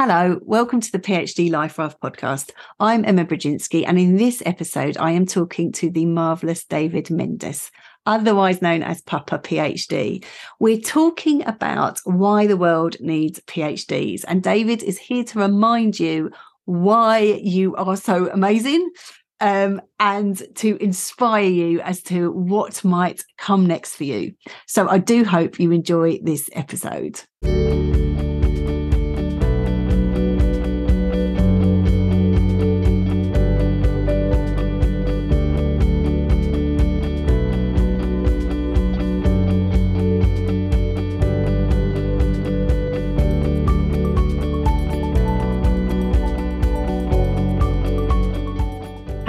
[0.00, 2.52] Hello, welcome to the PhD Life Raft podcast.
[2.78, 7.72] I'm Emma Brodzinski, and in this episode, I am talking to the marvelous David Mendes,
[8.06, 10.24] otherwise known as Papa PhD.
[10.60, 16.30] We're talking about why the world needs PhDs, and David is here to remind you
[16.64, 18.88] why you are so amazing
[19.40, 24.34] um, and to inspire you as to what might come next for you.
[24.68, 27.20] So I do hope you enjoy this episode.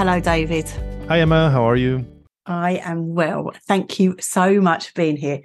[0.10, 0.68] Hello, David.
[1.08, 1.52] Hi, Emma.
[1.52, 2.04] How are you?
[2.48, 3.52] I am well.
[3.68, 5.42] Thank you so much for being here.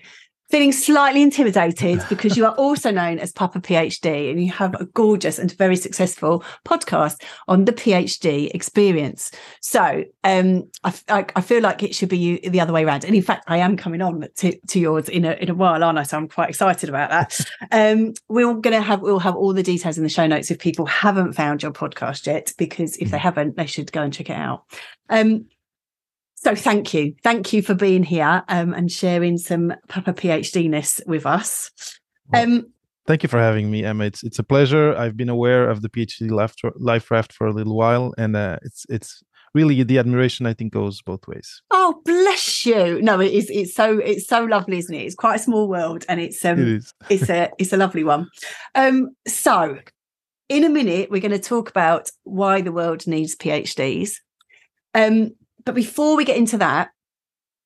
[0.55, 4.85] Feeling slightly intimidated because you are also known as Papa PhD and you have a
[4.85, 9.33] gorgeous and very successful podcast on the PhD experience.
[9.61, 13.05] So um, I, I, I, feel like it should be you the other way around.
[13.05, 15.83] And in fact, I am coming on to, to yours in a, in a while,
[15.83, 16.05] aren't I?
[16.05, 17.41] So I'm quite excited about that.
[17.73, 20.61] Um, we're going to have, we'll have all the details in the show notes if
[20.61, 23.23] people haven't found your podcast yet, because if they mm.
[23.23, 24.65] haven't, they should go and check it out.
[25.09, 25.47] Um,
[26.45, 27.15] so thank you.
[27.23, 31.71] Thank you for being here um, and sharing some Papa PhD ness with us.
[32.33, 32.67] Um,
[33.07, 34.05] thank you for having me, Emma.
[34.05, 34.95] It's it's a pleasure.
[34.95, 38.59] I've been aware of the PhD life, life raft for a little while, and uh,
[38.63, 39.23] it's it's
[39.55, 41.63] really the admiration I think goes both ways.
[41.71, 43.01] Oh, bless you.
[43.01, 43.49] No, it is.
[43.51, 45.03] It's so it's so lovely, isn't it?
[45.03, 46.95] It's quite a small world, and it's um, it is.
[47.09, 48.29] it's a it's a lovely one.
[48.75, 49.79] Um, so
[50.49, 54.17] in a minute, we're going to talk about why the world needs PhDs.
[54.95, 55.31] Um,
[55.65, 56.91] but before we get into that,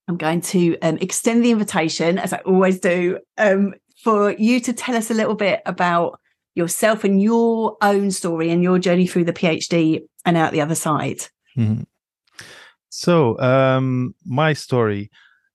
[0.08, 4.72] I'm going to um, extend the invitation, as I always do, um, for you to
[4.72, 6.18] tell us a little bit about
[6.54, 10.74] yourself and your own story and your journey through the PhD and out the other
[10.74, 11.20] side.
[11.56, 11.82] Mm-hmm.
[12.88, 15.10] So, um, my story,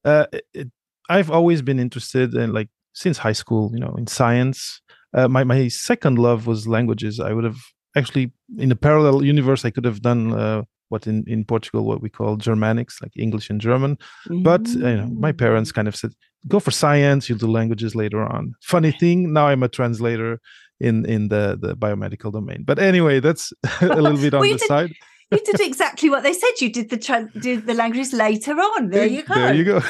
[0.06, 0.70] uh, it,
[1.10, 4.82] I've always been interested in, like, since high school, you know, in science.
[5.16, 7.20] Uh, my my second love was languages.
[7.20, 7.58] I would have
[7.96, 12.02] actually, in a parallel universe, I could have done uh, what in, in Portugal what
[12.06, 13.98] we call Germanics, like English and German.
[13.98, 14.44] Mm-hmm.
[14.44, 16.12] But you know, my parents kind of said,
[16.48, 17.22] "Go for science.
[17.28, 20.40] You'll do languages later on." Funny thing, now I'm a translator
[20.80, 22.62] in in the the biomedical domain.
[22.70, 23.52] But anyway, that's
[23.82, 24.92] a little bit on well, the did, side.
[25.32, 26.54] you did exactly what they said.
[26.62, 28.92] You did the tra- did the languages later on.
[28.92, 29.34] There you go.
[29.34, 29.82] There you go.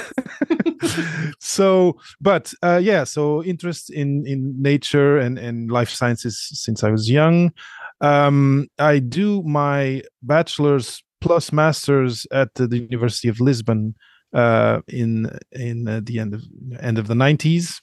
[1.39, 4.39] so, but uh, yeah, so interest in in
[4.71, 7.51] nature and and life sciences since I was young.
[8.03, 13.95] Um, I do my bachelor's plus master's at the University of Lisbon
[14.33, 16.43] uh, in in uh, the end of
[16.81, 17.81] end of the 90s,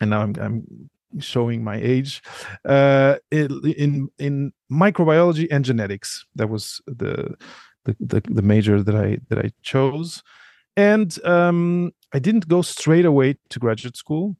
[0.00, 0.90] and now I'm, I'm
[1.20, 2.20] showing my age
[2.64, 6.26] uh, in in microbiology and genetics.
[6.34, 7.36] That was the
[7.84, 10.22] the, the, the major that I that I chose,
[10.76, 14.36] and um, I didn't go straight away to graduate school.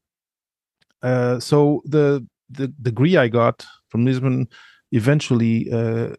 [1.03, 4.49] Uh, so the the degree I got from Lisbon
[4.93, 6.15] eventually uh,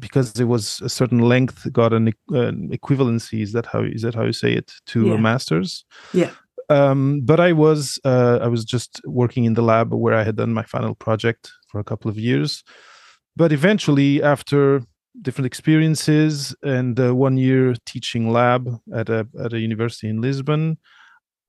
[0.00, 4.14] because there was a certain length got an, an, equivalency is that how is that
[4.14, 5.14] how you say it to yeah.
[5.14, 5.84] a master's?
[6.12, 6.30] Yeah.
[6.70, 10.36] Um, but i was uh, i was just working in the lab where i had
[10.36, 12.64] done my final project for a couple of years.
[13.36, 14.80] But eventually after
[15.22, 20.76] different experiences and uh, one year teaching lab at a at a university in lisbon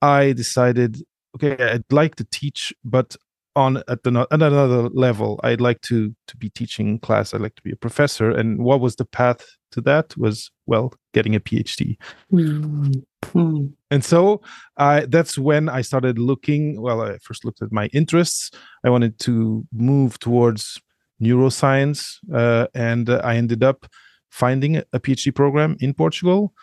[0.02, 1.02] i decided
[1.36, 3.16] okay i'd like to teach but
[3.56, 5.40] on at, the, at another level.
[5.44, 7.34] I'd like to to be teaching class.
[7.34, 8.30] I'd like to be a professor.
[8.32, 9.46] And what was the path
[9.76, 11.98] to that was well getting a phd
[12.32, 13.66] mm-hmm.
[13.92, 14.42] and so
[14.78, 18.52] I, that's when i started looking well i first looked at my interests.
[18.84, 20.82] I wanted to move towards
[21.22, 23.86] neuroscience uh, and i ended up
[24.30, 26.54] finding a phd program in portugal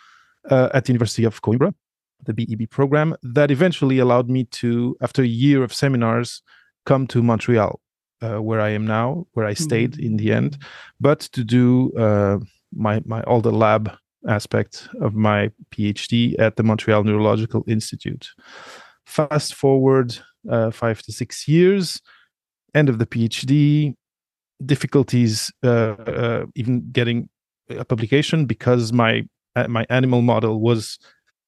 [0.49, 1.73] uh, at the university of coimbra
[2.25, 6.41] the BEB program that eventually allowed me to, after a year of seminars,
[6.85, 7.79] come to Montreal,
[8.21, 10.05] uh, where I am now, where I stayed mm-hmm.
[10.05, 10.57] in the end,
[10.99, 12.39] but to do uh,
[12.75, 13.91] my my all the lab
[14.27, 18.29] aspect of my PhD at the Montreal Neurological Institute.
[19.05, 20.17] Fast forward
[20.49, 22.01] uh, five to six years,
[22.73, 23.93] end of the PhD,
[24.65, 27.29] difficulties uh, uh, even getting
[27.69, 29.23] a publication because my
[29.55, 30.97] uh, my animal model was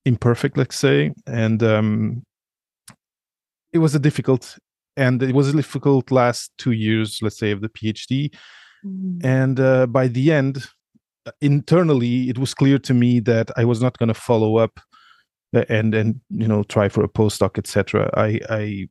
[0.06, 2.24] imperfect, let's say, and um,
[3.74, 4.58] it was a difficult
[4.98, 8.34] and it was a difficult last two years let's say of the phd
[8.86, 9.26] mm.
[9.26, 10.68] and uh, by the end
[11.26, 14.80] uh, internally it was clear to me that i was not going to follow up
[15.56, 18.88] uh, and and you know try for a postdoc etc i i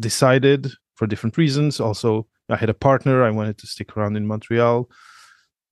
[0.00, 3.22] decided for different reasons also I had a partner.
[3.22, 4.88] I wanted to stick around in Montreal.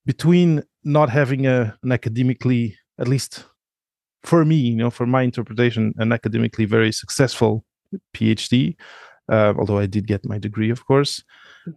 [0.07, 3.45] Between not having a, an academically, at least
[4.23, 7.65] for me, you know, for my interpretation, an academically very successful
[8.15, 8.77] PhD,
[9.31, 11.23] uh, although I did get my degree, of course,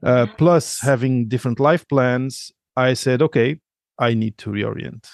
[0.03, 3.59] uh, plus having different life plans, I said, okay,
[4.00, 5.07] I need to reorient.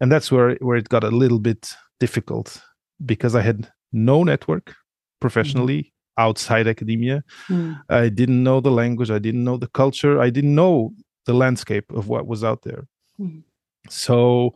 [0.00, 2.60] And that's where, where it got a little bit difficult
[3.04, 4.74] because I had no network
[5.20, 6.22] professionally mm-hmm.
[6.22, 7.22] outside academia.
[7.48, 7.80] Mm.
[7.88, 10.92] I didn't know the language, I didn't know the culture, I didn't know
[11.26, 12.86] the landscape of what was out there.
[13.20, 13.44] Mm.
[13.88, 14.54] So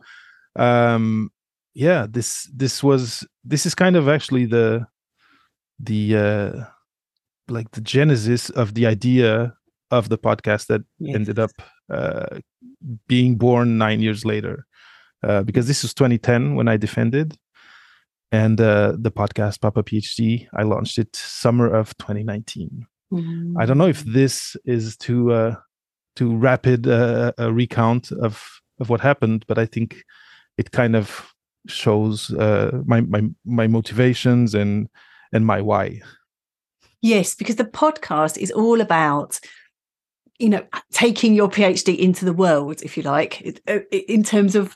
[0.55, 1.31] um
[1.73, 4.85] yeah, this this was this is kind of actually the
[5.79, 6.65] the uh
[7.49, 9.53] like the genesis of the idea
[9.91, 11.15] of the podcast that yes.
[11.15, 11.51] ended up
[11.91, 12.39] uh,
[13.07, 14.65] being born nine years later.
[15.21, 17.37] Uh, because this was 2010 when I defended,
[18.31, 22.87] and uh, the podcast Papa PhD I launched it summer of 2019.
[23.11, 23.57] Mm-hmm.
[23.59, 24.13] I don't know if mm.
[24.13, 25.55] this is too uh,
[26.15, 30.03] too rapid uh, a recount of of what happened, but I think
[30.57, 31.33] it kind of
[31.67, 34.87] shows uh, my my my motivations and
[35.33, 36.01] and my why.
[37.01, 39.39] Yes, because the podcast is all about
[40.37, 44.75] you know taking your PhD into the world, if you like, uh, in terms of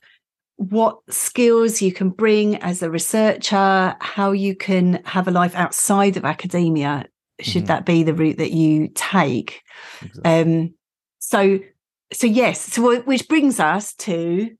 [0.57, 6.15] what skills you can bring as a researcher, how you can have a life outside
[6.15, 7.05] of academia,
[7.39, 7.67] should mm-hmm.
[7.67, 9.61] that be the route that you take.
[10.01, 10.41] Exactly.
[10.41, 10.73] Um,
[11.19, 11.59] so,
[12.11, 14.51] so yes, so which brings us to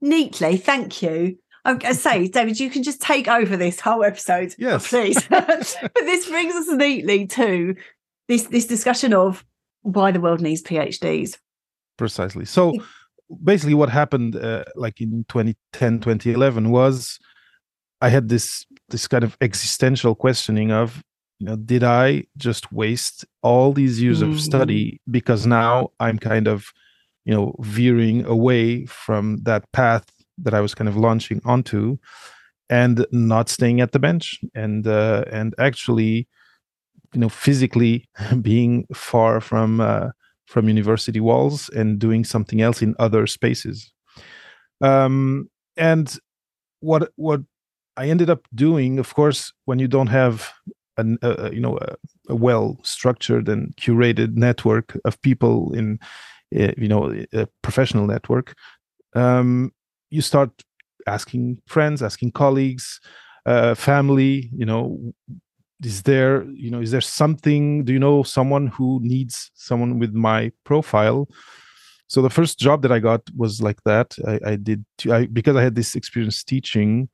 [0.00, 0.56] neatly.
[0.56, 1.38] Thank you.
[1.64, 5.22] I'm going to say, David, you can just take over this whole episode, yes, please.
[5.30, 7.76] but this brings us neatly to
[8.28, 9.44] this this discussion of
[9.82, 11.38] why the world needs PhDs.
[11.96, 12.44] Precisely.
[12.44, 12.74] So
[13.42, 17.18] basically, what happened, uh, like in 2010, 2011, was
[18.00, 21.02] I had this this kind of existential questioning of,
[21.38, 24.32] you know, did I just waste all these years mm-hmm.
[24.32, 26.66] of study because now I'm kind of,
[27.24, 31.98] you know, veering away from that path that I was kind of launching onto,
[32.68, 36.28] and not staying at the bench and uh, and actually,
[37.12, 38.08] you know, physically
[38.40, 40.10] being far from uh,
[40.46, 43.92] from university walls and doing something else in other spaces.
[44.80, 46.16] Um, and
[46.80, 47.40] what what
[47.96, 50.52] I ended up doing, of course, when you don't have
[50.96, 51.94] an, uh, you know a,
[52.28, 55.98] a, well structured and curated network of people in
[56.58, 58.54] uh, you know a professional network
[59.14, 59.72] um,
[60.12, 60.50] you start
[61.06, 63.00] asking friends asking colleagues
[63.46, 65.12] uh, family you know
[65.84, 70.12] is there you know is there something do you know someone who needs someone with
[70.12, 71.28] my profile?
[72.06, 74.14] So the first job that i got was like that.
[74.26, 77.08] I, I did I, because i had this experience teaching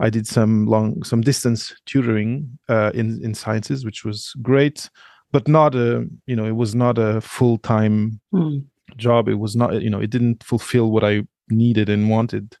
[0.00, 4.88] i did some long some distance tutoring uh, in in sciences which was great
[5.32, 8.64] but not a you know it was not a full-time mm.
[8.96, 9.28] job.
[9.28, 12.56] It was not you know it didn't fulfill what i needed and wanted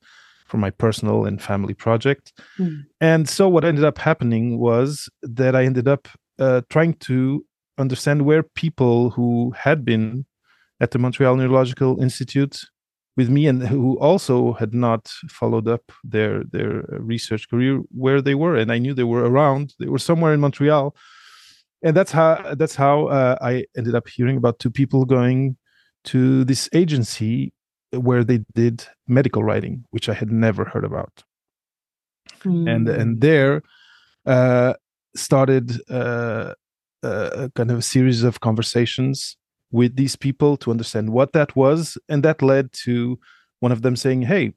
[0.46, 2.32] for my personal and family project.
[2.58, 2.84] Mm.
[3.00, 6.08] And so what ended up happening was that I ended up
[6.38, 7.44] uh, trying to
[7.78, 10.26] understand where people who had been
[10.80, 12.60] at the Montreal Neurological Institute
[13.16, 18.34] with me and who also had not followed up their their research career where they
[18.34, 20.96] were and I knew they were around they were somewhere in Montreal
[21.82, 25.56] and that's how that's how uh, I ended up hearing about two people going
[26.04, 27.52] to this agency
[27.98, 31.24] where they did medical writing, which I had never heard about.
[32.44, 32.74] Mm.
[32.74, 33.20] And and hmm.
[33.20, 33.62] there
[34.26, 34.74] uh,
[35.16, 36.54] started uh,
[37.02, 39.36] a kind of a series of conversations
[39.70, 43.18] with these people to understand what that was, and that led to
[43.60, 44.52] one of them saying, "Hey,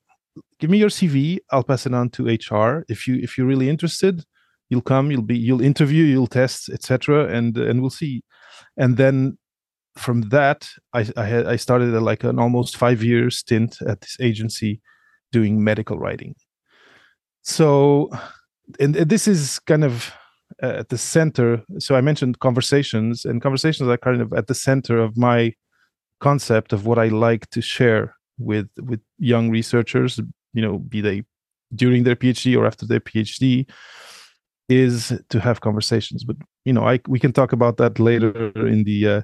[0.59, 1.39] give me your CV.
[1.51, 2.85] I'll pass it on to HR.
[2.87, 4.23] If you if you're really interested,
[4.69, 5.11] you'll come.
[5.11, 6.03] You'll be you'll interview.
[6.03, 7.27] You'll test, etc.
[7.27, 8.23] And and we'll see."
[8.77, 9.37] And then
[9.97, 14.01] from that, I I, had, I started a, like an almost five year stint at
[14.01, 14.81] this agency
[15.31, 16.35] doing medical writing.
[17.41, 18.09] So,
[18.79, 20.11] and, and this is kind of
[20.61, 21.63] uh, at the center.
[21.79, 25.53] So I mentioned conversations, and conversations are kind of at the center of my
[26.19, 30.19] concept of what I like to share with with young researchers.
[30.53, 31.23] You know, be they
[31.75, 33.69] during their PhD or after their PhD,
[34.69, 36.23] is to have conversations.
[36.23, 39.21] But you know, I we can talk about that later in the uh,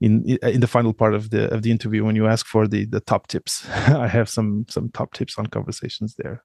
[0.00, 2.86] in in the final part of the of the interview when you ask for the
[2.86, 3.68] the top tips.
[3.70, 6.42] I have some some top tips on conversations there.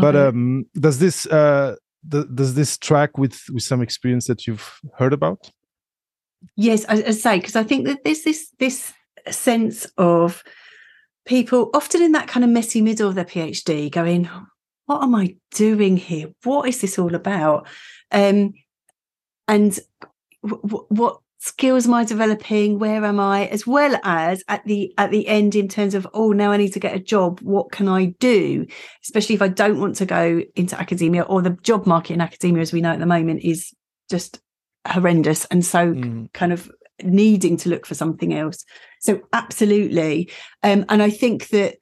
[0.00, 1.76] But um does this uh
[2.08, 5.50] does this track with with some experience that you've heard about?
[6.54, 8.92] Yes i, I say because i think that there's this this
[9.30, 10.44] sense of
[11.24, 14.28] people often in that kind of messy middle of their phd going
[14.86, 16.28] what am i doing here?
[16.44, 17.66] What is this all about?
[18.12, 18.54] Um
[19.48, 19.78] and
[20.42, 22.78] w- w- what skills am I developing?
[22.78, 23.46] Where am I?
[23.46, 26.72] As well as at the at the end in terms of oh now I need
[26.72, 27.40] to get a job.
[27.40, 28.66] What can I do?
[29.04, 32.62] Especially if I don't want to go into academia or the job market in academia
[32.62, 33.72] as we know at the moment is
[34.10, 34.40] just
[34.86, 35.44] horrendous.
[35.46, 36.32] And so mm.
[36.32, 36.70] kind of
[37.02, 38.64] needing to look for something else.
[39.00, 40.30] So absolutely.
[40.62, 41.76] Um, and I think that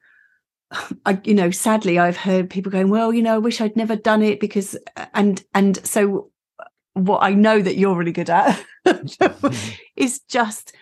[1.05, 3.95] I, you know, sadly, I've heard people going, "Well, you know, I wish I'd never
[3.95, 4.77] done it because,"
[5.13, 6.31] and and so
[6.95, 8.63] what I know that you're really good at
[9.95, 10.73] is just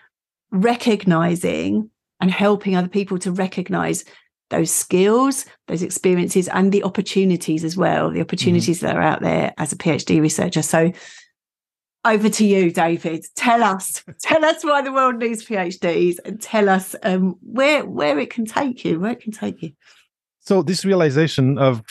[0.51, 1.89] recognizing
[2.21, 4.05] and helping other people to recognize
[4.49, 8.21] those skills, those experiences, and the opportunities as well, the mm-hmm.
[8.21, 8.85] opportunities mm-hmm.
[8.85, 10.61] that are out there as a PhD researcher.
[10.61, 10.91] So
[12.05, 13.25] over to you, David.
[13.35, 18.19] Tell us, tell us why the world needs PhDs, and tell us um, where where
[18.19, 19.71] it can take you, where it can take you.
[20.39, 21.81] So this realization of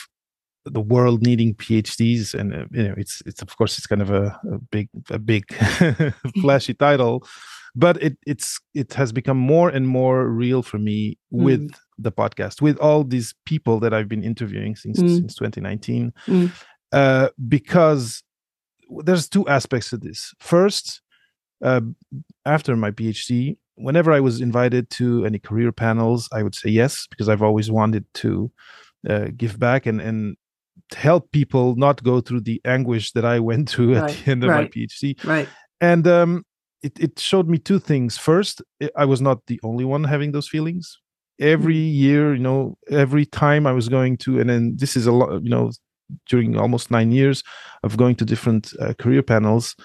[0.65, 4.11] the world needing PhDs, and uh, you know, it's it's of course it's kind of
[4.11, 5.53] a, a big a big
[6.41, 7.25] flashy title,
[7.75, 11.75] but it it's it has become more and more real for me with mm.
[11.97, 15.15] the podcast, with all these people that I've been interviewing since mm.
[15.15, 16.51] since 2019, mm.
[16.91, 18.23] uh, because
[19.03, 20.33] there's two aspects to this.
[20.39, 21.01] First,
[21.63, 21.81] uh,
[22.45, 27.07] after my PhD, whenever I was invited to any career panels, I would say yes
[27.09, 28.51] because I've always wanted to
[29.09, 30.37] uh, give back and and
[30.95, 34.09] help people not go through the anguish that I went through right.
[34.11, 34.63] at the end of right.
[34.63, 35.23] my PhD.
[35.25, 35.49] Right.
[35.81, 36.45] And um,
[36.81, 38.17] it it showed me two things.
[38.17, 38.61] First,
[38.95, 40.99] I was not the only one having those feelings.
[41.39, 41.95] Every mm-hmm.
[41.95, 45.43] year, you know, every time I was going to, and then this is a lot,
[45.43, 45.71] you know,
[46.29, 47.43] during almost nine years
[47.83, 49.75] of going to different uh, career panels,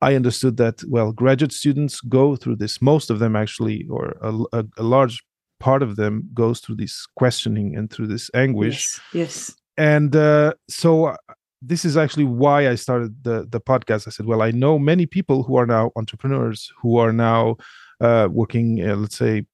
[0.00, 2.80] I understood that well, graduate students go through this.
[2.80, 5.22] Most of them actually, or a, a, a large
[5.58, 9.00] part of them, goes through this questioning and through this anguish.
[9.12, 9.48] Yes.
[9.48, 9.56] yes.
[9.76, 11.16] And uh, so uh,
[11.62, 14.06] this is actually why I started the the podcast.
[14.06, 17.56] I said, well, I know many people who are now entrepreneurs who are now
[18.00, 19.44] uh, working, uh, let's say,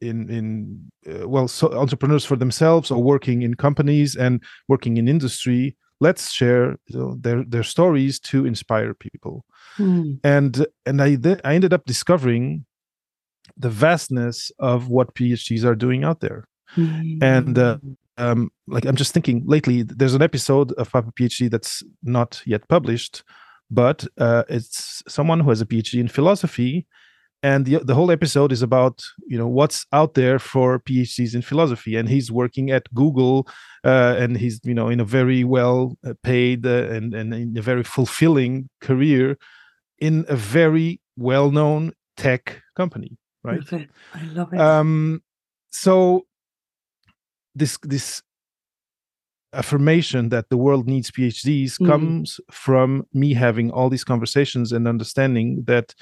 [0.00, 5.08] in in uh, well so entrepreneurs for themselves or working in companies and working in
[5.08, 9.44] industry let's share you know, their their stories to inspire people
[9.78, 10.18] mm.
[10.24, 12.64] and and i th- i ended up discovering
[13.56, 17.22] the vastness of what phds are doing out there mm.
[17.22, 17.76] and uh,
[18.18, 22.68] um, like i'm just thinking lately there's an episode of papa phd that's not yet
[22.68, 23.22] published
[23.70, 26.86] but uh, it's someone who has a phd in philosophy
[27.42, 31.42] and the, the whole episode is about you know what's out there for phds in
[31.42, 33.46] philosophy and he's working at google
[33.84, 37.56] uh, and he's you know in a very well uh, paid uh, and, and in
[37.56, 39.38] a very fulfilling career
[39.98, 43.88] in a very well-known tech company right okay.
[44.14, 45.22] i love it um
[45.70, 46.24] so
[47.58, 48.22] this this
[49.54, 51.86] affirmation that the world needs phds mm.
[51.86, 55.94] comes from me having all these conversations and understanding that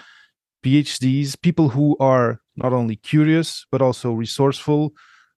[0.67, 4.93] PhDs, people who are not only curious, but also resourceful,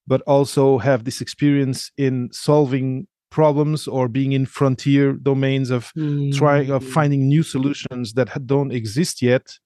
[0.07, 6.35] but also have this experience in solving problems or being in frontier domains of mm.
[6.35, 9.59] trying of finding new solutions that don't exist yet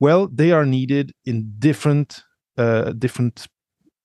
[0.00, 2.24] well they are needed in different
[2.58, 3.46] uh, different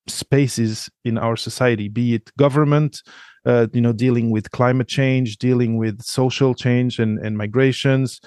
[0.10, 3.02] spaces in our society be it government
[3.46, 8.20] uh, you know dealing with climate change dealing with social change and, and migrations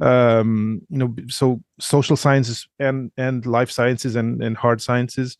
[0.00, 5.36] um, you know so social sciences and and life sciences and and hard sciences.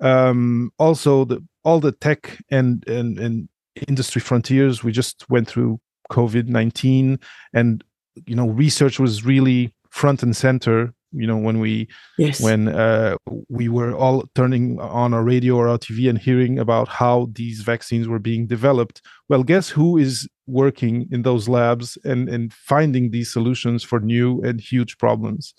[0.00, 3.48] Um, also the all the tech and and and
[3.88, 5.78] industry frontiers we just went through
[6.10, 7.20] covid-19
[7.52, 7.84] and
[8.26, 11.88] you know research was really front and center you know when we
[12.18, 12.40] yes.
[12.40, 13.16] when uh,
[13.48, 17.60] we were all turning on our radio or our tv and hearing about how these
[17.60, 19.02] vaccines were being developed.
[19.28, 24.40] Well guess who is working in those labs and and finding these solutions for new
[24.42, 25.54] and huge problems?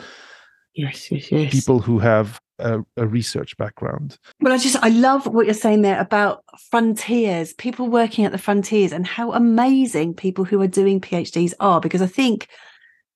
[0.74, 1.51] Yes yes yes.
[1.51, 4.18] People who have a, a, research background.
[4.41, 8.38] Well i just i love what you're saying there about frontiers people working at the
[8.38, 12.48] frontiers and how amazing people who are doing phds are because i think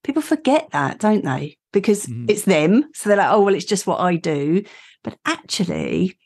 [0.03, 2.27] people forget that don't they because mm-hmm.
[2.29, 2.89] it's them.
[2.93, 4.63] So they're like, oh, well, it's just what I do.
[5.03, 6.17] But actually,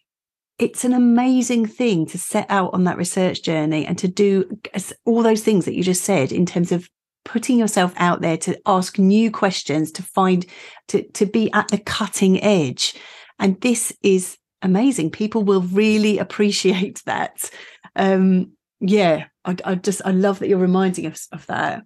[0.60, 4.60] it's an amazing thing to set out on that research journey and to do
[5.06, 6.88] all those things that you just said in terms of
[7.26, 10.46] putting yourself out there to ask new questions to find
[10.88, 12.96] to to be at the cutting edge
[13.38, 17.50] and this is amazing people will really appreciate that
[17.98, 18.50] um
[18.80, 21.84] yeah I, I just i love that you're reminding us of that.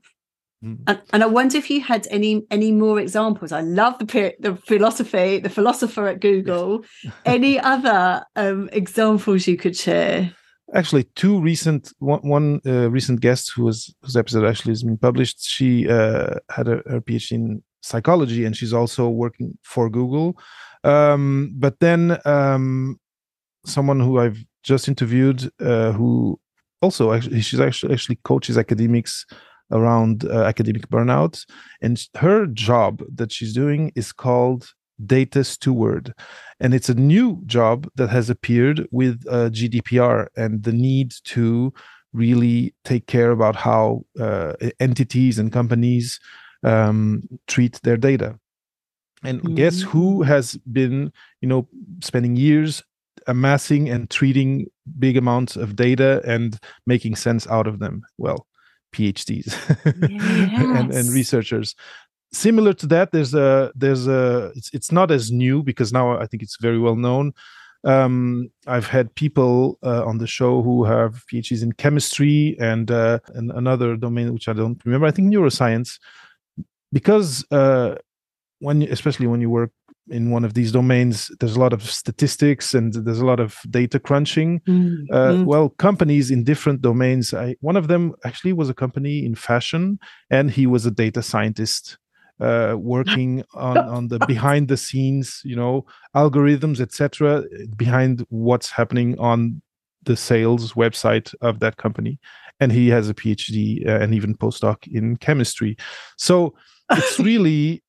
[0.63, 3.51] And, and, I wonder if you had any any more examples.
[3.51, 6.85] I love the the philosophy, the philosopher at Google.
[7.25, 10.31] any other um, examples you could share?
[10.73, 14.97] Actually, two recent one, one uh, recent guest who was whose episode actually has been
[14.97, 15.43] published.
[15.43, 20.37] She uh, had a, her PhD in psychology, and she's also working for Google.
[20.83, 22.99] Um, but then um,
[23.65, 26.39] someone who I've just interviewed, uh, who
[26.81, 29.25] also actually she's actually actually coaches academics
[29.71, 31.45] around uh, academic burnout,
[31.81, 34.73] and her job that she's doing is called
[35.05, 36.13] data steward.
[36.59, 41.73] And it's a new job that has appeared with uh, gdpr and the need to
[42.13, 46.19] really take care about how uh, entities and companies
[46.63, 48.37] um, treat their data.
[49.23, 49.55] And mm-hmm.
[49.55, 51.11] guess who has been
[51.41, 51.67] you know
[52.03, 52.83] spending years
[53.27, 54.65] amassing and treating
[54.97, 58.01] big amounts of data and making sense out of them?
[58.17, 58.47] Well
[58.93, 59.47] phds
[60.09, 60.77] yes.
[60.79, 61.75] and, and researchers
[62.33, 66.25] similar to that there's a there's a it's, it's not as new because now i
[66.25, 67.33] think it's very well known
[67.83, 73.19] um, I've had people uh, on the show who have PhDs in chemistry and, uh,
[73.33, 75.07] and another domain which I don't remember.
[75.07, 75.99] I think neuroscience,
[76.93, 77.95] because uh,
[78.59, 79.71] when especially when you work
[80.09, 83.57] in one of these domains, there's a lot of statistics and there's a lot of
[83.69, 84.59] data crunching.
[84.61, 85.45] Mm-hmm.
[85.45, 87.33] well, companies in different domains.
[87.33, 91.21] I, one of them actually was a company in fashion, and he was a data
[91.21, 91.97] scientist
[92.41, 97.43] uh, working on on the behind the scenes you know algorithms etc
[97.77, 99.61] behind what's happening on
[100.03, 102.19] the sales website of that company
[102.59, 105.77] and he has a phd uh, and even postdoc in chemistry
[106.17, 106.53] so
[106.91, 107.83] it's really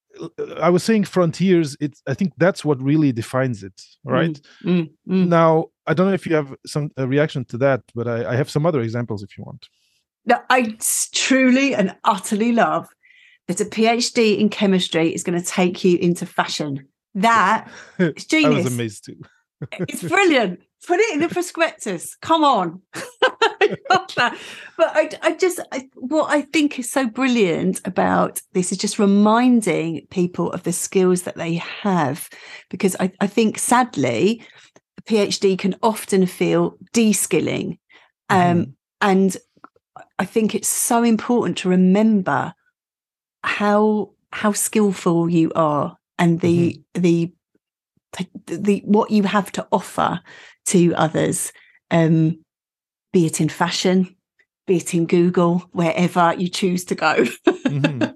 [0.61, 4.91] i was saying frontiers it's i think that's what really defines it right mm, mm,
[5.09, 5.29] mm.
[5.29, 8.51] now i don't know if you have some reaction to that but I, I have
[8.51, 9.67] some other examples if you want
[10.25, 10.77] no, I
[11.13, 12.89] truly and utterly love
[13.49, 16.87] that a PhD in chemistry is going to take you into fashion.
[17.15, 18.53] That is genius.
[18.53, 19.21] I was amazed too.
[19.73, 20.61] it's brilliant.
[20.87, 22.17] Put it in the prospectus.
[22.23, 22.83] Come on.
[23.91, 24.39] I
[24.77, 28.99] but I, I just, I, what I think is so brilliant about this is just
[28.99, 32.29] reminding people of the skills that they have.
[32.71, 34.45] Because I, I think sadly,
[34.99, 37.79] a PhD can often feel de skilling.
[38.29, 38.73] Um, mm.
[39.01, 39.37] And
[40.19, 42.55] I think it's so important to remember
[43.45, 47.01] how how skillful you are and the mm-hmm.
[47.03, 47.33] the
[48.47, 50.21] the what you have to offer
[50.67, 51.53] to others
[51.91, 52.42] um
[53.13, 54.15] be it in fashion
[54.67, 57.15] be it in google wherever you choose to go
[57.47, 58.11] mm-hmm.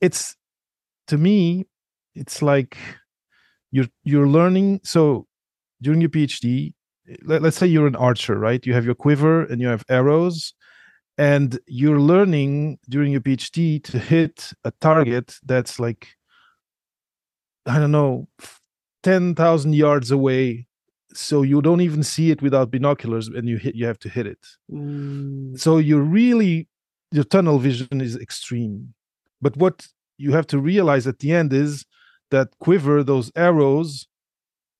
[0.00, 0.36] it's
[1.06, 1.66] to me
[2.14, 2.76] it's like
[3.70, 5.26] you're you're learning so
[5.82, 6.72] during your phd
[7.24, 10.54] let, let's say you're an archer right you have your quiver and you have arrows
[11.16, 16.08] and you're learning during your phd to hit a target that's like
[17.66, 18.28] i don't know
[19.02, 20.66] 10,000 yards away
[21.12, 24.26] so you don't even see it without binoculars and you hit you have to hit
[24.26, 25.58] it mm.
[25.58, 26.68] so you really
[27.10, 28.94] your tunnel vision is extreme
[29.40, 29.86] but what
[30.18, 31.84] you have to realize at the end is
[32.30, 34.06] that quiver those arrows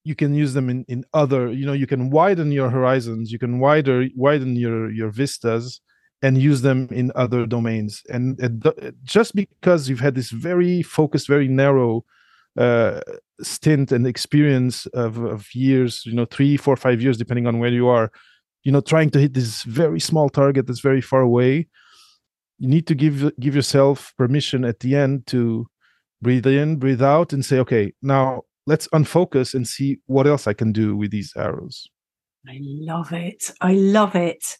[0.04, 3.38] you can use them in, in other you know you can widen your horizons you
[3.38, 5.80] can wider widen your your vistas
[6.22, 8.02] and use them in other domains.
[8.08, 8.72] And
[9.04, 12.04] just because you've had this very focused, very narrow
[12.56, 13.00] uh,
[13.40, 17.70] stint and experience of, of years, you know, three, four, five years, depending on where
[17.70, 18.10] you are,
[18.64, 21.68] you know, trying to hit this very small target that's very far away,
[22.58, 25.66] you need to give give yourself permission at the end to
[26.20, 30.52] breathe in, breathe out, and say, okay, now let's unfocus and see what else I
[30.52, 31.86] can do with these arrows.
[32.46, 33.52] I love it.
[33.60, 34.58] I love it.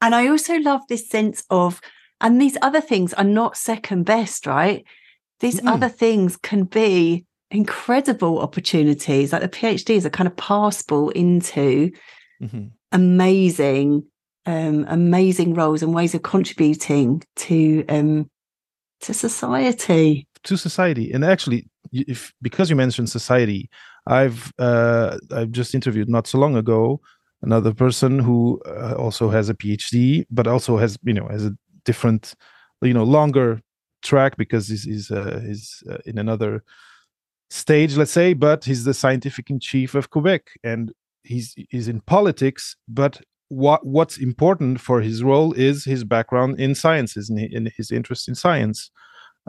[0.00, 1.80] And I also love this sense of,
[2.20, 4.84] and these other things are not second best, right?
[5.40, 5.72] These mm.
[5.72, 9.32] other things can be incredible opportunities.
[9.32, 11.90] Like the PhD is a kind of passport into
[12.42, 12.66] mm-hmm.
[12.92, 14.04] amazing,
[14.46, 18.30] um, amazing roles and ways of contributing to um,
[19.02, 20.26] to society.
[20.44, 23.70] To society, and actually, if because you mentioned society,
[24.06, 27.00] I've uh, I've just interviewed not so long ago
[27.42, 31.56] another person who uh, also has a phd but also has you know has a
[31.84, 32.34] different
[32.82, 33.60] you know longer
[34.02, 36.62] track because he's he's, uh, he's uh, in another
[37.50, 40.92] stage let's say but he's the scientific in chief of quebec and
[41.24, 46.74] he's he's in politics but what what's important for his role is his background in
[46.74, 48.90] sciences and in his interest in science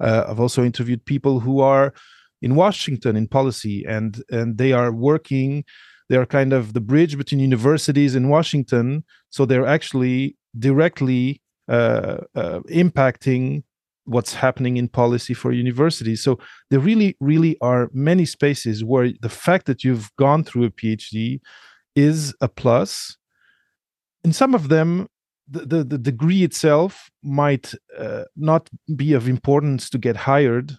[0.02, 1.94] uh, i've also interviewed people who are
[2.42, 5.66] in washington in policy and and they are working
[6.10, 9.04] they're kind of the bridge between universities in Washington.
[9.30, 13.64] So they're actually directly uh, uh, impacting
[14.10, 16.22] what's happening in policy for universities.
[16.24, 20.72] So there really, really are many spaces where the fact that you've gone through a
[20.72, 21.40] PhD
[21.96, 23.18] is a plus.
[24.24, 25.08] In some of them,
[25.48, 30.78] the, the, the degree itself might uh, not be of importance to get hired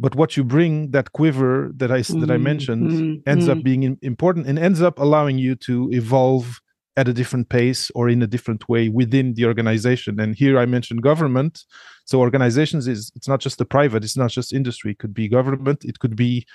[0.00, 3.58] but what you bring that quiver that i that i Mm, mentioned mm, ends up
[3.58, 3.64] mm.
[3.64, 6.60] being important and ends up allowing you to evolve
[6.96, 10.18] at a different pace or in a different way within the organization.
[10.20, 11.64] And here i mentioned government.
[12.04, 14.92] So organizations is it's not just the private it's not just industry.
[14.92, 16.46] It could be government it could be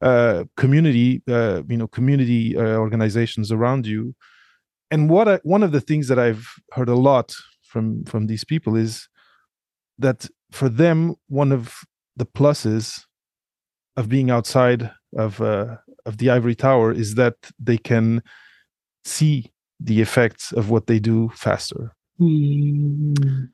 [0.00, 4.14] uh, community uh, you know community uh, organizations around you.
[4.90, 8.44] And what I, one of the things that i've heard a lot from from these
[8.44, 9.08] people is
[9.98, 11.74] that for them one of
[12.16, 13.04] the pluses
[13.96, 18.22] of being outside of uh, of the ivory tower is that they can
[19.04, 19.51] see
[19.84, 23.48] the effects of what they do faster Mm.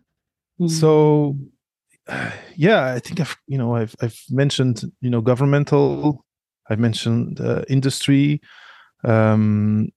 [0.61, 0.71] Mm.
[0.71, 1.37] so
[2.57, 6.25] yeah i think i've you know i've i've mentioned you know governmental
[6.69, 8.41] i've mentioned uh, industry
[9.05, 9.89] um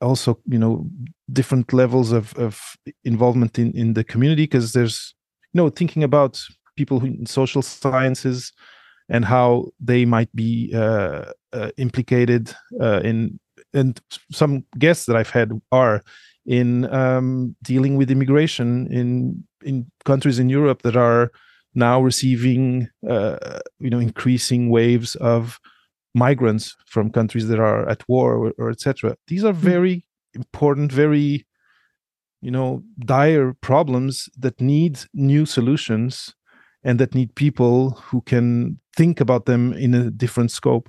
[0.00, 0.86] also you know
[1.32, 2.60] different levels of of
[3.04, 5.14] involvement in in the community because there's
[5.52, 6.40] you know thinking about
[6.76, 8.52] people who in social sciences
[9.08, 13.38] and how they might be uh, uh, implicated uh, in
[13.72, 16.02] and some guests that I've had are
[16.46, 21.30] in um, dealing with immigration in in countries in Europe that are
[21.74, 25.58] now receiving uh, you know increasing waves of
[26.14, 29.16] migrants from countries that are at war or, or etc.
[29.26, 31.46] These are very important, very
[32.40, 36.34] you know dire problems that need new solutions
[36.84, 40.88] and that need people who can think about them in a different scope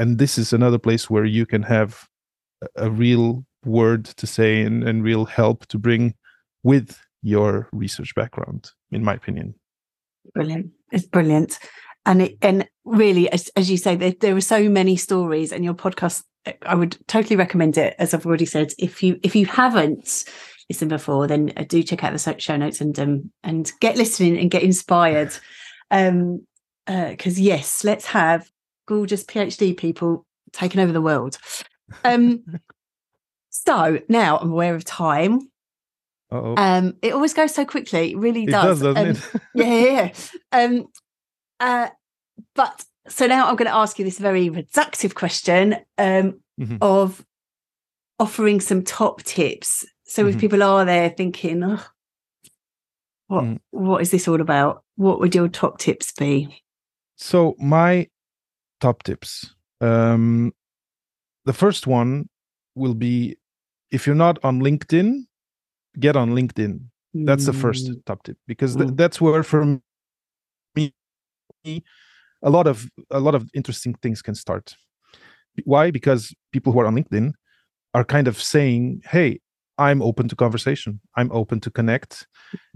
[0.00, 2.08] and this is another place where you can have
[2.76, 6.14] a- real word to say and, and real help to bring
[6.62, 9.54] with your research background in my opinion
[10.34, 10.70] Brilliant.
[10.92, 11.58] It's brilliant.
[12.06, 15.64] And it, and really, as, as you say, there, there are so many stories and
[15.64, 16.22] your podcast,
[16.62, 17.94] I would totally recommend it.
[17.98, 20.24] As I've already said, if you, if you haven't
[20.68, 24.38] listened before, then uh, do check out the show notes and, um, and get listening
[24.38, 25.32] and get inspired.
[25.92, 26.46] Um,
[26.86, 28.48] uh, cause yes, let's have
[28.86, 31.36] gorgeous PhD people taking over the world.
[32.04, 32.44] Um,
[33.50, 35.40] so now I'm aware of time.
[36.32, 36.54] Uh-oh.
[36.56, 38.12] Um, it always goes so quickly.
[38.12, 39.42] It really it does, doesn't Um, it?
[39.54, 40.12] yeah, yeah,
[40.52, 40.64] yeah.
[40.64, 40.86] Um,
[41.58, 41.88] uh,
[42.54, 46.78] but so now I'm going to ask you this very reductive question um, Mhm.
[46.80, 47.24] of
[48.18, 49.84] offering some top tips.
[50.04, 50.40] So if Mhm.
[50.40, 51.84] people are there thinking, oh,
[53.26, 53.60] what Mm.
[53.70, 54.84] what is this all about?
[54.96, 56.62] What would your top tips be?
[57.16, 58.08] So my
[58.80, 59.54] top tips.
[59.80, 60.52] Um,
[61.50, 62.28] the first one
[62.76, 63.36] will be
[63.90, 65.08] if you're not on LinkedIn,
[65.98, 66.74] get on LinkedIn.
[67.28, 68.96] That's the first Mm, top tip because th- Mm.
[69.00, 69.62] that's where for
[70.76, 70.94] me
[72.42, 72.76] a lot of
[73.10, 74.76] a lot of interesting things can start.
[75.64, 75.90] Why?
[75.90, 77.32] Because people who are on LinkedIn
[77.94, 79.40] are kind of saying, "Hey,
[79.86, 81.00] I'm open to conversation.
[81.18, 82.12] I'm open to connect,"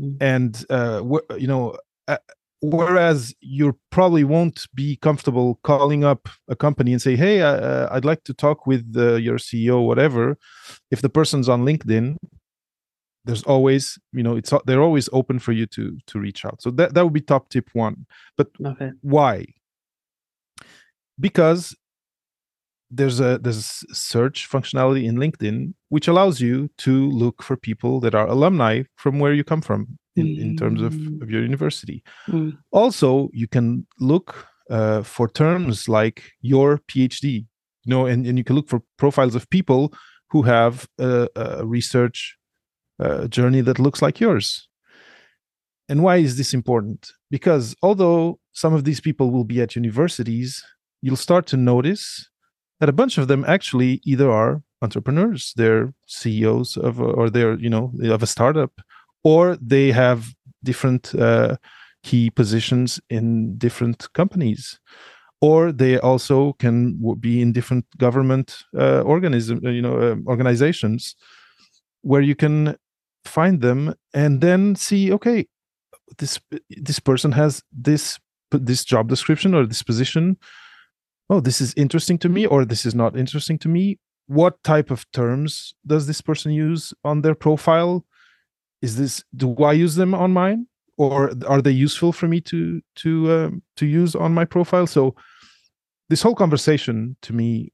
[0.01, 0.17] Mhm.
[0.33, 0.99] and uh,
[1.45, 1.63] you know,
[2.09, 2.23] uh,
[2.71, 8.05] whereas you probably won't be comfortable calling up a company and say, "Hey, uh, I'd
[8.05, 10.37] like to talk with uh, your CEO, whatever."
[10.91, 12.17] If the person's on LinkedIn,
[13.25, 16.63] there's always, you know, it's they're always open for you to to reach out.
[16.63, 18.07] So that that would be top tip one.
[18.37, 18.93] But Okay.
[19.03, 19.47] why?
[21.19, 21.77] Because
[22.91, 28.01] there's a there's a search functionality in LinkedIn which allows you to look for people
[28.01, 31.23] that are alumni from where you come from in, in terms of, Mm.
[31.23, 32.03] of your university.
[32.29, 32.57] Mm.
[32.71, 37.25] Also, you can look uh, for terms like your PhD,
[37.85, 39.93] you know, and, and you can look for profiles of people
[40.31, 42.37] who have a, a research
[43.01, 44.69] uh, journey that looks like yours.
[45.89, 47.11] And why is this important?
[47.31, 50.63] Because although some of these people will be at universities,
[51.03, 52.29] you'll start to notice
[52.81, 57.69] that a bunch of them actually either are entrepreneurs, they're CEOs of, or they're you
[57.71, 58.73] know of a startup,
[59.25, 61.57] or they have different uh,
[62.03, 64.79] key positions in different companies,
[65.41, 71.17] or they also can be in different government uh, organism, uh, you know, um, organizations,
[72.03, 72.77] where you can
[73.25, 75.47] find them and then see, okay,
[76.19, 78.19] this this person has this
[78.51, 80.37] this job description or this position.
[81.31, 83.99] Oh this is interesting to me or this is not interesting to me.
[84.27, 88.05] What type of terms does this person use on their profile
[88.85, 90.67] is this do i use them on mine?
[90.97, 94.87] Or are they useful for me to to um, to use on my profile?
[94.87, 95.15] So
[96.11, 97.73] this whole conversation to me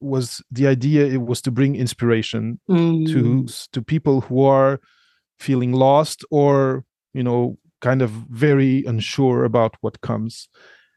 [0.00, 3.06] was the idea it was to bring inspiration Mm.
[3.12, 4.78] to to people who are
[5.38, 6.84] feeling lost or
[7.14, 8.10] you know kind of
[8.46, 10.48] very unsure about what comes.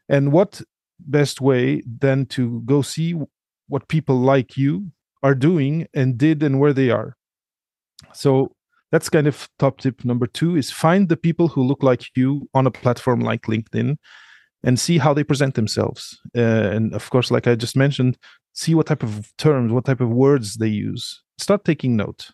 [0.08, 0.62] And what
[0.98, 3.14] best way than to go see
[3.68, 7.16] what people like you are doing and did and where they are?
[8.12, 8.52] So
[8.92, 12.48] that's kind of top tip number two is find the people who look like you
[12.54, 13.96] on a platform like linkedin
[14.62, 16.18] and see how they present themselves.
[16.36, 18.18] Uh, and of course, like I just mentioned,
[18.52, 21.22] see what type of terms, what type of words they use.
[21.38, 22.30] Start taking note.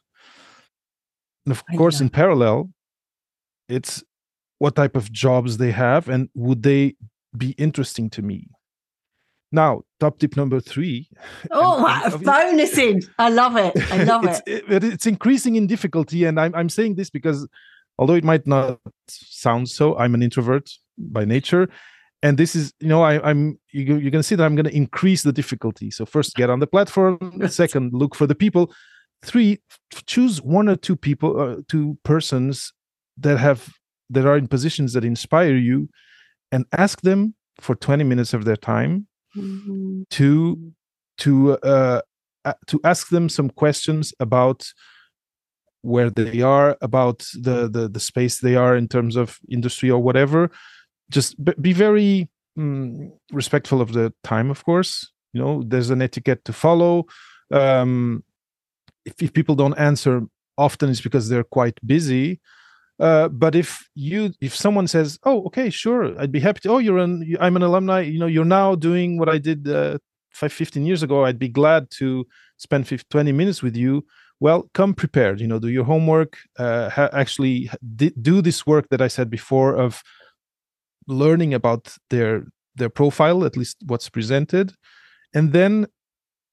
[1.45, 2.05] And of I course, know.
[2.05, 2.71] in parallel,
[3.69, 4.03] it's
[4.59, 6.97] what type of jobs they have and would they
[7.37, 8.49] be interesting to me.
[9.53, 11.09] Now, top tip number three.
[11.51, 13.09] Oh, and, bonusing!
[13.19, 13.75] I love it.
[13.93, 14.65] I love it's, it.
[14.69, 14.85] it.
[14.85, 17.47] It's increasing in difficulty, and I'm I'm saying this because
[17.99, 21.69] although it might not sound so, I'm an introvert by nature,
[22.23, 24.67] and this is you know I, am you, you're going to see that I'm going
[24.67, 25.91] to increase the difficulty.
[25.91, 27.43] So first, get on the platform.
[27.49, 28.73] Second, look for the people.
[29.23, 29.61] Three,
[30.07, 32.73] choose one or two people, uh, two persons
[33.17, 33.73] that have
[34.11, 35.89] that are in positions that inspire you,
[36.51, 39.07] and ask them for 20 minutes of their time
[39.37, 40.03] mm-hmm.
[40.11, 40.73] to
[41.19, 42.01] to uh,
[42.67, 44.67] to ask them some questions about
[45.83, 50.03] where they are about the, the the space they are in terms of industry or
[50.03, 50.51] whatever.
[51.11, 55.11] Just be very mm, respectful of the time of course.
[55.33, 57.07] You know there's an etiquette to follow.
[57.53, 58.25] Um
[59.05, 60.23] if, if people don't answer
[60.59, 62.41] often it's because they're quite busy
[62.99, 66.79] uh, but if you if someone says oh okay sure i'd be happy to oh
[66.79, 69.99] you're an i'm an alumni you know you're now doing what i did uh,
[70.33, 72.27] five, 15 years ago i'd be glad to
[72.59, 74.05] spend 50, 20 minutes with you.
[74.41, 79.01] Well come prepared you know do your homework uh, ha- actually do this work that
[79.01, 80.03] i said before of
[81.07, 84.75] learning about their their profile at least what's presented
[85.35, 85.87] and then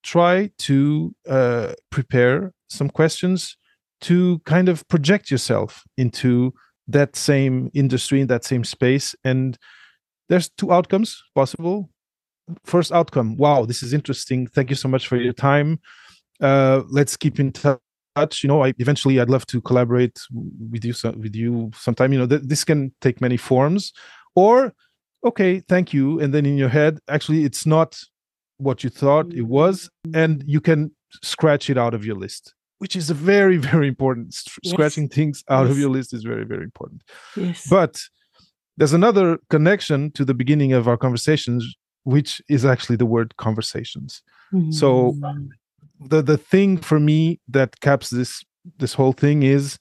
[0.03, 3.57] try to uh, prepare some questions
[4.03, 6.53] to kind of project yourself into
[6.87, 9.57] that same industry in that same space and
[10.29, 11.89] there's two outcomes possible.
[12.65, 14.47] First outcome wow this is interesting.
[14.47, 15.79] Thank you so much for your time.
[16.41, 17.79] Uh, let's keep in touch.
[18.43, 20.19] You know I, eventually i'd love to collaborate
[20.71, 22.13] with you with you sometime.
[22.13, 23.91] You know th- this can take many forms.
[24.35, 24.73] Or
[25.25, 27.97] okay thank you and then in your head actually it's not
[28.57, 32.97] what you thought it was and you can scratch it out of your list which
[32.97, 34.73] is a very very important yes.
[34.73, 35.71] scratching things out yes.
[35.71, 37.01] of your list is very very important
[37.37, 37.93] yes but
[38.77, 41.61] there's another connection to the beginning of our conversations
[42.03, 44.21] which is actually the word conversations
[44.53, 44.71] mm-hmm.
[44.71, 45.15] so
[46.11, 48.43] the the thing for me that caps this
[48.79, 49.79] this whole thing is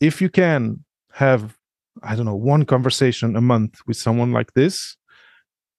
[0.00, 1.56] if you can have
[2.02, 4.98] i don't know one conversation a month with someone like this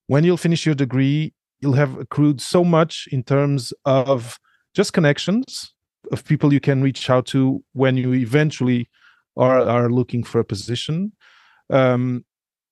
[0.08, 4.40] when you'll finish your degree you'll have accrued so much in terms of
[4.74, 5.73] just connections
[6.14, 8.90] of people you can reach out to when you eventually
[9.36, 11.12] are are looking for a position.
[11.70, 12.26] Um,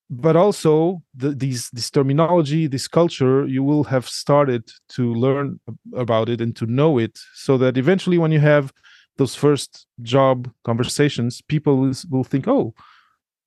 [0.09, 5.57] but also the, these this terminology this culture you will have started to learn
[5.95, 8.73] about it and to know it so that eventually when you have
[9.17, 12.73] those first job conversations people will, will think oh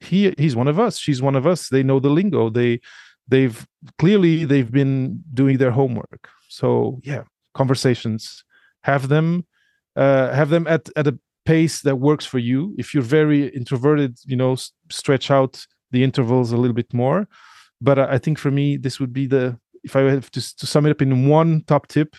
[0.05, 0.99] he he's one of us.
[0.99, 1.69] She's one of us.
[1.69, 2.51] They know the lingo.
[2.51, 2.81] They
[3.27, 3.67] they've
[3.99, 6.29] clearly they've been doing their homework.
[6.49, 7.23] So yeah
[7.55, 8.45] conversations.
[8.83, 9.47] Have them
[9.97, 12.75] uh, have them at at a pace that works for you.
[12.79, 17.29] If you're very introverted, you know, s- stretch out the intervals a little bit more.
[17.81, 20.67] But I, I think for me, this would be the if I have to, to
[20.67, 22.17] sum it up in one top tip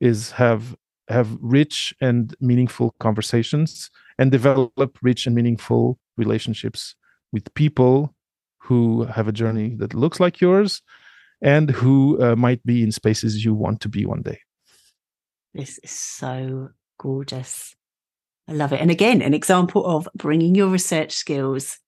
[0.00, 0.76] is have
[1.08, 6.94] have rich and meaningful conversations and develop rich and meaningful relationships
[7.32, 8.14] with people
[8.58, 10.82] who have a journey that looks like yours
[11.40, 14.40] and who uh, might be in spaces you want to be one day.
[15.54, 17.74] This is so gorgeous.
[18.48, 18.80] I love it.
[18.80, 21.78] And again, an example of bringing your research skills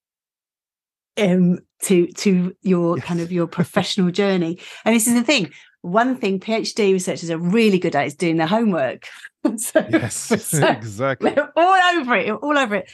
[1.16, 3.06] um, to to your yes.
[3.06, 4.58] kind of your professional journey.
[4.84, 5.50] And this is the thing.
[5.82, 9.08] One thing PhD researchers are really good at is doing their homework.
[9.56, 11.34] so, yes, so exactly.
[11.56, 12.30] All over it.
[12.30, 12.90] All over it.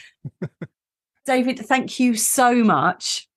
[1.25, 3.27] David, thank you so much.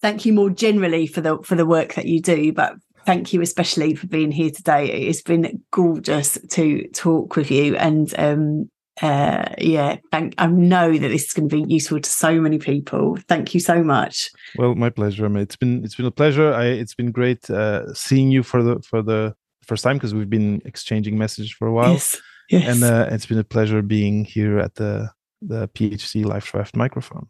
[0.00, 3.40] Thank you more generally for the for the work that you do, but thank you
[3.42, 4.86] especially for being here today.
[4.86, 10.34] It's been gorgeous to talk with you, and um, uh, yeah, thank.
[10.38, 13.18] I know that this is going to be useful to so many people.
[13.28, 14.30] Thank you so much.
[14.56, 15.26] Well, my pleasure.
[15.38, 16.52] It's been it's been a pleasure.
[16.52, 20.30] I, it's been great uh, seeing you for the for the first time because we've
[20.30, 21.92] been exchanging messages for a while.
[21.92, 22.74] Yes, yes.
[22.74, 25.10] And uh, it's been a pleasure being here at the
[25.40, 27.28] the PhD Life Raft microphone.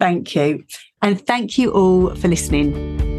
[0.00, 0.64] Thank you.
[1.02, 3.13] And thank you all for listening.